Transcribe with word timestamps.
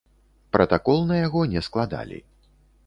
Пратакол 0.55 0.99
на 1.11 1.21
яго 1.27 1.41
не 1.53 1.61
складалі. 1.69 2.19